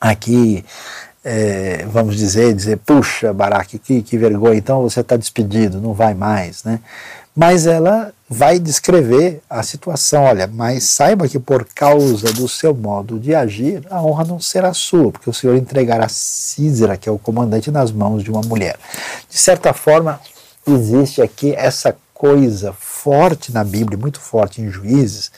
[0.00, 0.64] aqui,
[1.24, 6.12] é, vamos dizer, dizer, puxa, Baraque, que, que vergonha, então você está despedido, não vai
[6.12, 6.80] mais, né?
[7.34, 13.20] Mas ela vai descrever a situação, olha, mas saiba que por causa do seu modo
[13.20, 17.18] de agir, a honra não será sua, porque o Senhor entregará Císera, que é o
[17.18, 18.76] comandante, nas mãos de uma mulher.
[19.28, 20.18] De certa forma,
[20.66, 25.30] existe aqui essa coisa forte na Bíblia, muito forte em Juízes,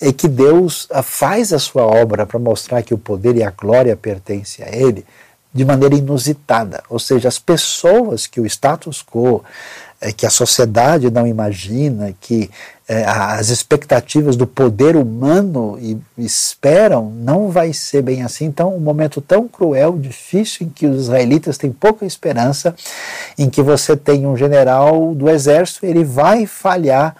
[0.00, 3.50] é que Deus ah, faz a sua obra para mostrar que o poder e a
[3.50, 5.04] glória pertencem a Ele
[5.52, 6.82] de maneira inusitada.
[6.88, 9.44] Ou seja, as pessoas que o status quo,
[10.02, 12.50] é, que a sociedade não imagina, que
[12.88, 15.78] é, as expectativas do poder humano
[16.18, 18.46] esperam, não vai ser bem assim.
[18.46, 22.74] Então, um momento tão cruel, difícil, em que os israelitas têm pouca esperança,
[23.38, 27.14] em que você tem um general do exército, ele vai falhar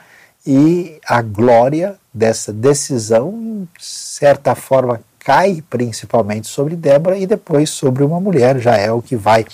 [0.45, 8.03] e a glória dessa decisão, de certa forma, cai principalmente sobre Débora e depois sobre
[8.03, 9.47] uma mulher, já é que vai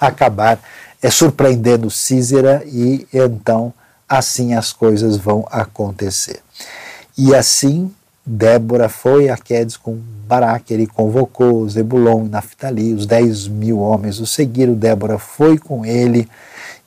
[0.00, 0.60] acabar
[1.02, 3.72] é, surpreendendo Císera e então
[4.08, 6.40] assim as coisas vão acontecer.
[7.16, 7.90] E assim
[8.24, 14.18] Débora foi a Quedes com Baraque, ele convocou Zebulon e Naftali, os 10 mil homens
[14.18, 16.28] o seguiram, Débora foi com ele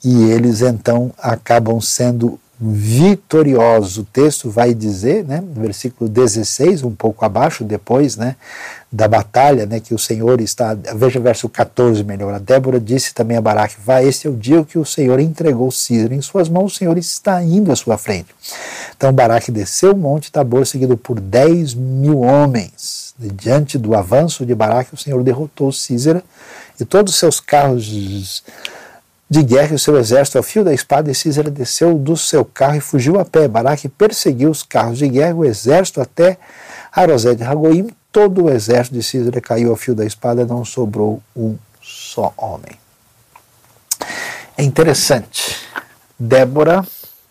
[0.03, 4.01] e eles então acabam sendo vitorioso.
[4.01, 8.35] O texto vai dizer, né, no versículo 16, um pouco abaixo depois, né,
[8.91, 13.13] da batalha, né, que o Senhor está, veja o verso 14 melhor, a Débora disse
[13.13, 16.49] também a Baraque, vai, este é o dia que o Senhor entregou Císera em suas
[16.49, 18.35] mãos, o Senhor está indo à sua frente.
[18.97, 23.13] Então Baraque desceu o monte Tabor, seguido por 10 mil homens.
[23.17, 26.23] Diante do avanço de Baraque, o Senhor derrotou Císera
[26.79, 28.43] e todos os seus carros
[29.29, 32.43] de guerra e o seu exército ao fio da espada, e Císera desceu do seu
[32.43, 33.47] carro e fugiu a pé.
[33.47, 36.37] Baraque perseguiu os carros de guerra, o exército até
[36.91, 37.89] Arosé de Ragoim.
[38.11, 42.75] Todo o exército de Císera caiu ao fio da espada, não sobrou um só homem.
[44.57, 45.57] É interessante.
[46.17, 46.83] Débora,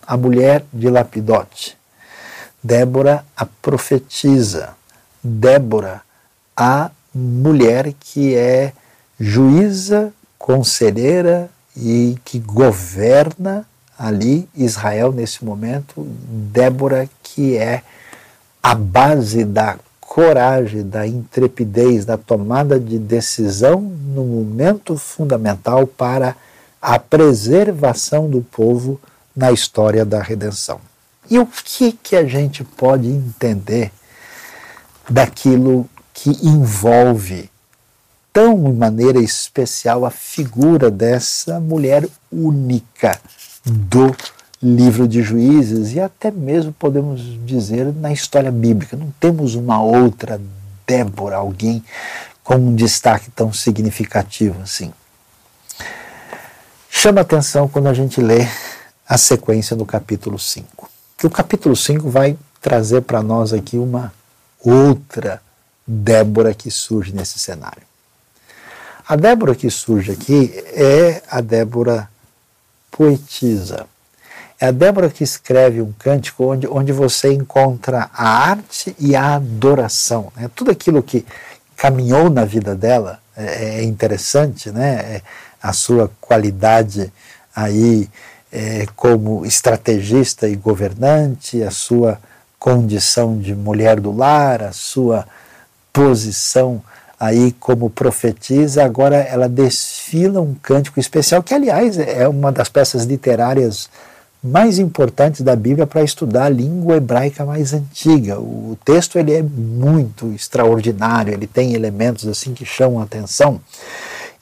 [0.07, 1.77] a mulher de Lapidote.
[2.63, 4.77] Débora, a profetisa.
[5.23, 6.01] Débora,
[6.57, 8.73] a mulher que é
[9.19, 13.67] juíza, conselheira e que governa
[13.99, 16.07] ali Israel nesse momento,
[16.53, 17.83] Débora, que é
[18.63, 26.35] a base da coragem, da intrepidez, da tomada de decisão no momento fundamental para
[26.81, 29.01] a preservação do povo
[29.37, 30.81] na história da redenção.
[31.31, 33.93] E o que que a gente pode entender
[35.09, 37.51] daquilo que envolve
[38.33, 43.19] tão de maneira especial a figura dessa mulher única
[43.65, 44.15] do
[44.63, 48.97] livro de Juízes e até mesmo podemos dizer na história bíblica.
[48.97, 50.41] Não temos uma outra
[50.87, 51.85] Débora, alguém
[52.43, 54.93] com um destaque tão significativo assim.
[56.89, 58.49] Chama atenção quando a gente lê
[59.07, 60.91] a sequência do capítulo 5.
[61.17, 64.13] Que o capítulo 5 vai trazer para nós aqui uma
[64.61, 65.43] outra
[65.87, 67.88] Débora que surge nesse cenário.
[69.09, 72.11] A Débora que surge aqui é a Débora
[72.91, 73.87] poetisa.
[74.61, 79.37] É a Débora que escreve um cântico onde, onde você encontra a arte e a
[79.37, 80.31] adoração.
[80.37, 80.51] Né?
[80.55, 81.25] Tudo aquilo que
[81.75, 84.97] caminhou na vida dela é, é interessante, né?
[84.97, 85.23] É
[85.63, 87.11] a sua qualidade
[87.57, 88.11] aí
[88.53, 92.21] é, como estrategista e governante, a sua
[92.59, 95.27] condição de mulher do lar, a sua
[95.95, 96.83] posição
[97.19, 103.05] aí como profetisa, agora ela desfila um cântico especial, que aliás é uma das peças
[103.05, 103.89] literárias
[104.43, 108.39] mais importantes da Bíblia para estudar a língua hebraica mais antiga.
[108.39, 113.61] O texto ele é muito extraordinário, ele tem elementos assim que chamam a atenção.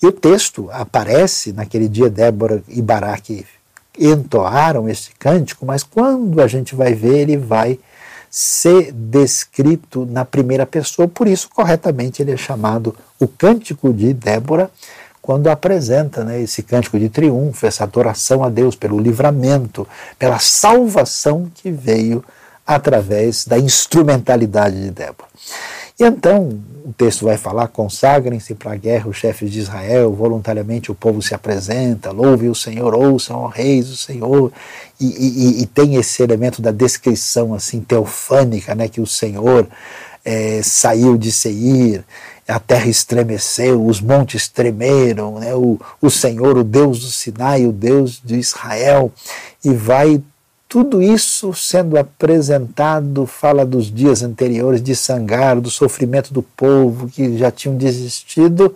[0.02, 3.46] E o texto aparece naquele dia Débora e Baraque
[3.98, 7.78] entoaram esse cântico, mas quando a gente vai ver, ele vai
[8.38, 14.70] ser descrito na primeira pessoa, por isso, corretamente, ele é chamado o Cântico de Débora,
[15.22, 21.50] quando apresenta né, esse cântico de triunfo, essa adoração a Deus pelo livramento, pela salvação
[21.54, 22.22] que veio
[22.66, 25.30] através da instrumentalidade de Débora.
[25.98, 30.90] E então o texto vai falar: consagrem-se para a guerra os chefes de Israel, voluntariamente
[30.90, 34.52] o povo se apresenta, louve o Senhor, ouçam, ó reis, o Senhor.
[35.00, 39.66] E, e, e, tem esse elemento da descrição assim teofânica, né, que o Senhor
[40.24, 42.04] é, saiu de Seir,
[42.46, 47.72] a terra estremeceu, os montes tremeram, né, o, o Senhor, o Deus do Sinai, o
[47.72, 49.12] Deus de Israel,
[49.64, 50.22] e vai
[50.68, 57.38] tudo isso sendo apresentado fala dos dias anteriores de Sangar, do sofrimento do povo que
[57.38, 58.74] já tinham desistido,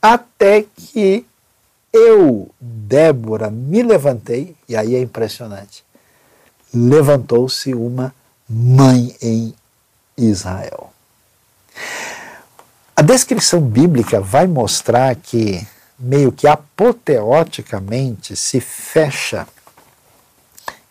[0.00, 1.26] até que
[1.92, 5.84] eu, Débora, me levantei, e aí é impressionante.
[6.72, 8.14] Levantou-se uma
[8.48, 9.54] mãe em
[10.16, 10.92] Israel.
[12.96, 15.66] A descrição bíblica vai mostrar que,
[15.98, 19.46] meio que apoteoticamente, se fecha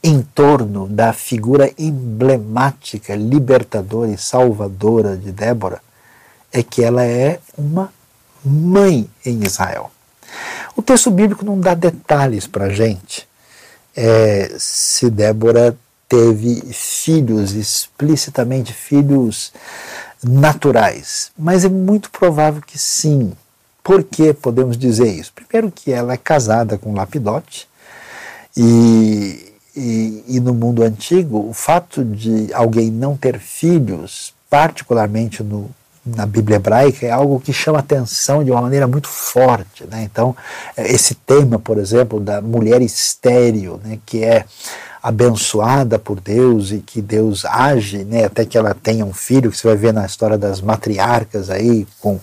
[0.04, 5.82] em torno da figura emblemática, libertadora e salvadora de Débora
[6.52, 7.92] é que ela é uma
[8.44, 9.90] mãe em Israel.
[10.76, 13.28] O texto bíblico não dá detalhes para a gente
[13.96, 15.78] é, se Débora
[16.10, 19.54] teve filhos, explicitamente filhos
[20.22, 23.34] naturais, mas é muito provável que sim.
[23.84, 25.34] Por que podemos dizer isso?
[25.34, 27.68] Primeiro que ela é casada com Lapidote
[28.56, 35.70] e e, e, no mundo antigo, o fato de alguém não ter filhos, particularmente no,
[36.06, 39.86] na Bíblia hebraica, é algo que chama atenção de uma maneira muito forte.
[39.86, 40.04] Né?
[40.04, 40.36] Então,
[40.78, 44.46] esse tema, por exemplo, da mulher estéril, né, que é
[45.02, 49.58] abençoada por Deus e que Deus age, né, até que ela tenha um filho, que
[49.58, 52.20] você vai ver na história das matriarcas aí, com,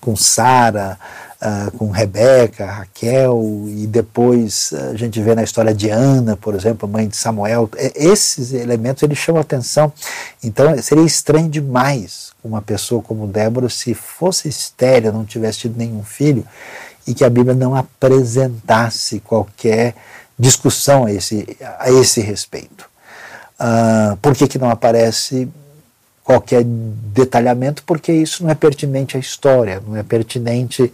[0.00, 0.98] com Sara,
[1.40, 6.88] uh, com Rebeca, Raquel, e depois a gente vê na história de Ana, por exemplo,
[6.88, 7.68] mãe de Samuel.
[7.94, 9.92] Esses elementos eles chamam atenção.
[10.42, 16.02] Então seria estranho demais uma pessoa como Débora se fosse estéril, não tivesse tido nenhum
[16.02, 16.44] filho,
[17.06, 19.94] e que a Bíblia não apresentasse qualquer
[20.38, 22.88] discussão a esse, a esse respeito.
[23.58, 25.46] Uh, por que, que não aparece
[26.24, 27.82] qualquer detalhamento?
[27.84, 30.90] Porque isso não é pertinente à história, não é pertinente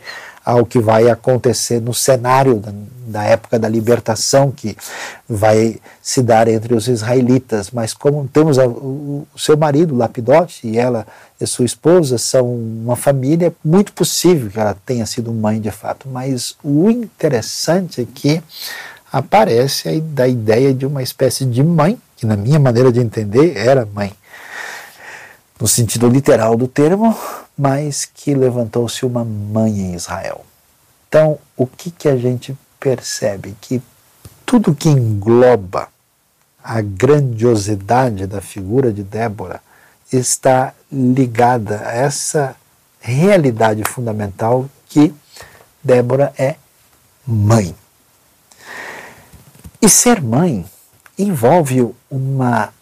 [0.47, 2.73] ao que vai acontecer no cenário da,
[3.05, 4.77] da, época da libertação que
[5.29, 7.73] vai se dar entre os israelitas.
[7.73, 11.05] Mas como temos a, o, o, seu marido, Lapidote, e ela
[11.41, 16.09] e sua esposa são uma família, muito possível que ela tenha sido mãe de fato.
[16.09, 18.41] Mas o interessante é que
[19.13, 23.57] aparece aí da ideia de uma espécie de mãe, que na minha maneira de entender
[23.57, 24.13] era mãe
[25.61, 27.17] no sentido literal do termo,
[27.57, 30.45] mas que levantou-se uma mãe em Israel.
[31.09, 33.83] Então, o que, que a gente percebe que
[34.45, 35.89] tudo que engloba
[36.63, 39.61] a grandiosidade da figura de Débora
[40.13, 42.57] está ligada a essa
[43.01, 45.15] realidade fundamental que
[45.83, 46.57] Débora é
[47.27, 47.75] mãe.
[49.81, 50.67] E ser mãe
[51.19, 52.73] envolve uma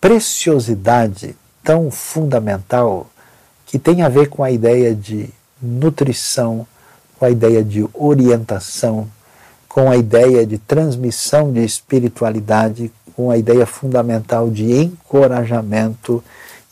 [0.00, 1.36] preciosidade
[1.68, 3.06] tão fundamental
[3.66, 5.28] que tem a ver com a ideia de
[5.60, 6.66] nutrição,
[7.18, 9.06] com a ideia de orientação,
[9.68, 16.24] com a ideia de transmissão de espiritualidade, com a ideia fundamental de encorajamento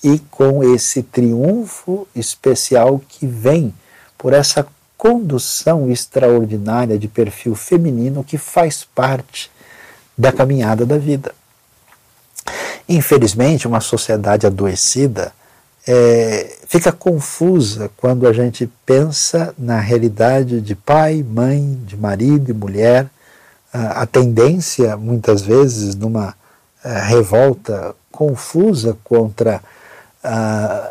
[0.02, 3.74] e com esse triunfo especial que vem
[4.16, 4.66] por essa
[4.96, 9.50] condução extraordinária de perfil feminino que faz parte
[10.16, 11.34] da caminhada da vida.
[12.88, 15.32] Infelizmente, uma sociedade adoecida
[15.86, 22.54] é, fica confusa quando a gente pensa na realidade de pai, mãe, de marido e
[22.54, 23.06] mulher.
[23.72, 26.34] A, tendência, muitas vezes, numa
[26.82, 29.60] é, revolta confusa contra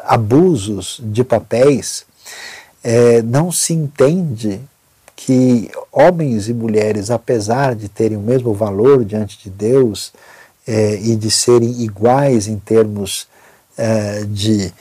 [0.06, 2.06] abusos de papéis,
[2.82, 4.62] é, não se entende
[5.14, 10.14] que homens e mulheres, apesar de terem o mesmo valor diante de Deus
[10.68, 13.28] é, e de serem iguais em termos
[13.78, 14.74] é, de,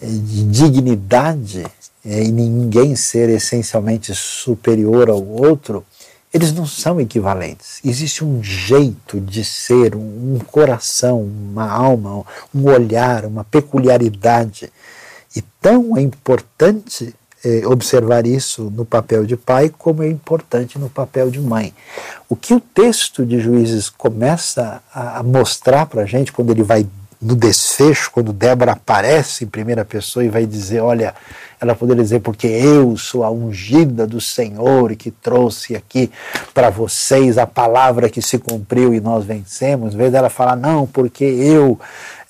[0.00, 1.64] de, dignidade
[2.04, 5.84] é, e ninguém ser essencialmente superior ao outro,
[6.32, 7.80] eles não são equivalentes.
[7.84, 14.72] Existe um jeito de ser, um, coração, uma alma, um olhar, uma peculiaridade.
[15.36, 17.14] E tão importante
[17.44, 21.74] é, observar isso no papel de pai, como é importante no papel de mãe.
[22.28, 26.62] O que o texto de Juízes começa a, a mostrar para a gente, quando ele
[26.62, 26.86] vai
[27.20, 31.14] no desfecho, quando Débora aparece em primeira pessoa e vai dizer: Olha,
[31.64, 36.10] ela poderia dizer, porque eu sou a ungida do Senhor e que trouxe aqui
[36.52, 40.86] para vocês a palavra que se cumpriu e nós vencemos, em vez dela falar, não,
[40.86, 41.78] porque eu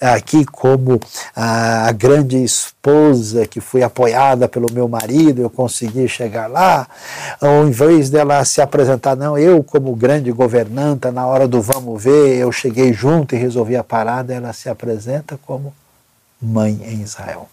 [0.00, 1.00] aqui como
[1.34, 6.86] a, grande esposa que fui apoiada pelo meu marido, eu consegui chegar lá,
[7.40, 12.36] ao invés dela se apresentar, não, eu como grande governanta, na hora do vamos ver,
[12.36, 15.72] eu cheguei junto e resolvi a parada, ela se apresenta como
[16.40, 17.48] mãe em Israel.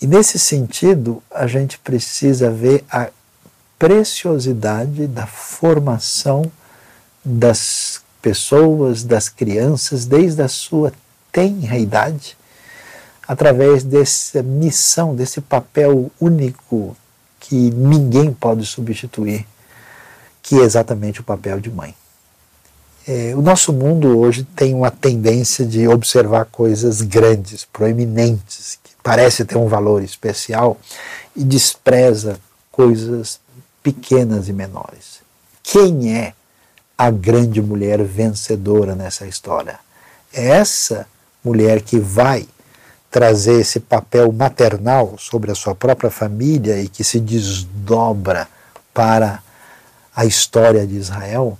[0.00, 3.08] E nesse sentido, a gente precisa ver a
[3.78, 6.50] preciosidade da formação
[7.24, 10.92] das pessoas, das crianças, desde a sua
[11.32, 12.36] tenra idade,
[13.26, 16.96] através dessa missão, desse papel único
[17.40, 19.46] que ninguém pode substituir,
[20.42, 21.94] que é exatamente o papel de mãe.
[23.06, 29.56] É, o nosso mundo hoje tem uma tendência de observar coisas grandes, proeminentes, parece ter
[29.56, 30.76] um valor especial
[31.36, 32.40] e despreza
[32.72, 33.38] coisas
[33.80, 35.20] pequenas e menores.
[35.62, 36.34] Quem é
[36.98, 39.78] a grande mulher vencedora nessa história?
[40.32, 41.06] É essa
[41.44, 42.48] mulher que vai
[43.08, 48.48] trazer esse papel maternal sobre a sua própria família e que se desdobra
[48.92, 49.40] para
[50.16, 51.56] a história de Israel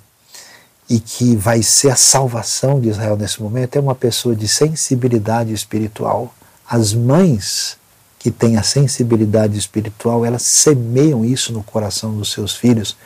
[0.91, 5.53] e que vai ser a salvação de Israel nesse momento é uma pessoa de sensibilidade
[5.53, 6.35] espiritual.
[6.69, 7.79] As mães
[8.19, 12.97] que têm a sensibilidade espiritual, elas semeiam isso no coração dos seus filhos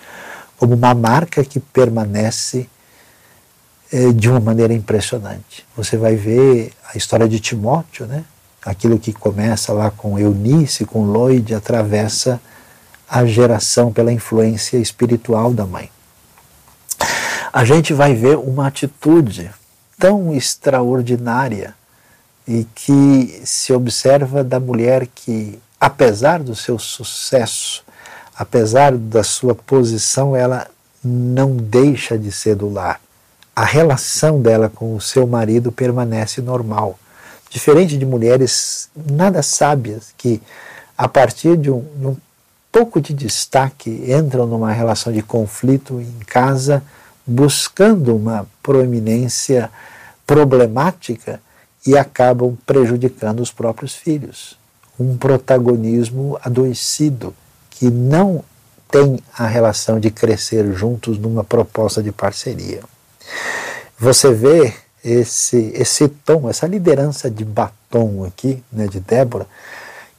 [0.56, 2.68] como uma marca que permanece
[3.92, 5.66] é, de uma maneira impressionante.
[5.76, 8.24] Você vai ver a história de Timóteo, né?
[8.64, 12.40] aquilo que começa lá com Eunice, com Lloyd, atravessa
[13.08, 15.90] a geração pela influência espiritual da mãe.
[17.52, 19.50] A gente vai ver uma atitude
[19.98, 21.74] tão extraordinária
[22.50, 27.84] e que se observa da mulher que, apesar do seu sucesso,
[28.36, 30.66] apesar da sua posição, ela
[31.02, 33.00] não deixa de ser do lar
[33.60, 36.98] a relação dela com o seu marido permanece normal.
[37.50, 40.40] Diferente de mulheres nada sábias que,
[40.96, 42.16] a partir de um, de um
[42.72, 46.82] pouco de destaque, entram numa relação de conflito em casa,
[47.26, 49.70] buscando uma proeminência
[50.26, 51.38] problemática
[51.86, 54.58] e acabam prejudicando os próprios filhos.
[54.98, 57.34] Um protagonismo adoecido
[57.70, 58.44] que não
[58.90, 62.82] tem a relação de crescer juntos numa proposta de parceria.
[63.98, 64.74] Você vê
[65.04, 69.46] esse, esse tom, essa liderança de batom aqui, né, de Débora,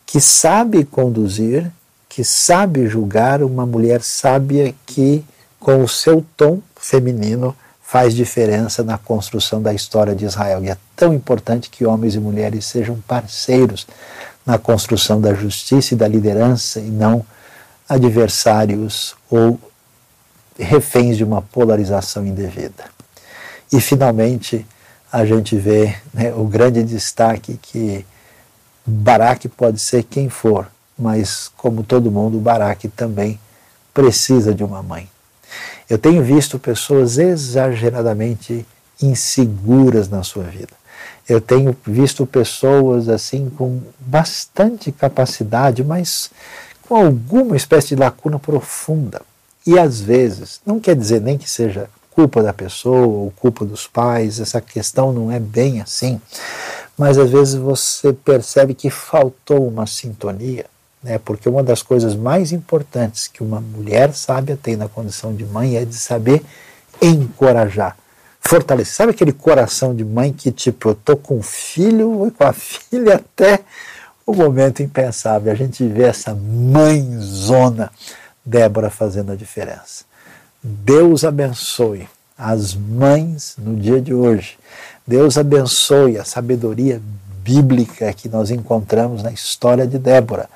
[0.05, 1.72] que sabe conduzir,
[2.09, 5.24] que sabe julgar, uma mulher sábia que,
[5.59, 7.55] com o seu tom feminino,
[7.92, 10.64] faz diferença na construção da história de Israel.
[10.64, 13.86] E é tão importante que homens e mulheres sejam parceiros
[14.46, 17.26] na construção da justiça e da liderança e não
[17.89, 19.60] adversários ou
[20.58, 22.86] reféns de uma polarização indevida.
[23.74, 24.66] E finalmente
[25.12, 28.06] a gente vê né, o grande destaque que
[28.86, 30.66] Baraque pode ser quem for,
[30.98, 33.38] mas como todo mundo, Baraque também
[33.94, 35.10] precisa de uma mãe.
[35.92, 38.66] Eu tenho visto pessoas exageradamente
[39.04, 40.72] inseguras na sua vida.
[41.28, 46.32] Eu tenho visto pessoas assim com bastante capacidade, mas
[46.88, 49.22] com alguma espécie de lacuna profunda.
[49.68, 53.86] E às vezes, não quer dizer nem que seja culpa da pessoa ou culpa dos
[53.86, 56.22] pais, essa questão não é bem assim,
[56.98, 60.68] mas às vezes você percebe que faltou uma sintonia,
[61.04, 61.18] né?
[61.18, 65.76] porque uma das coisas mais importantes que uma mulher sábia tem na condição de mãe
[65.76, 66.43] é de saber
[67.02, 67.97] encorajar,
[68.39, 68.93] fortalecer.
[68.93, 72.54] Sabe aquele coração de mãe que, tipo, eu tô com o filho e com a
[72.54, 73.60] filha até
[74.26, 75.52] o momento impensável.
[75.52, 77.91] A gente vê essa mãezona
[78.45, 80.06] Débora fazendo a diferença.
[80.64, 84.58] Deus abençoe as mães no dia de hoje.
[85.06, 87.02] Deus abençoe a sabedoria
[87.43, 90.49] bíblica que nós encontramos na história de Débora.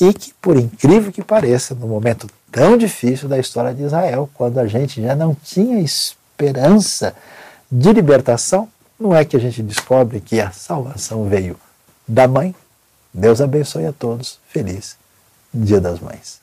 [0.00, 4.58] E que, por incrível que pareça, no momento tão difícil da história de Israel, quando
[4.58, 7.14] a gente já não tinha esperança
[7.70, 11.56] de libertação, não é que a gente descobre que a salvação veio
[12.08, 12.54] da mãe.
[13.12, 14.38] Deus abençoe a todos.
[14.48, 14.96] Feliz
[15.52, 16.39] Dia das Mães.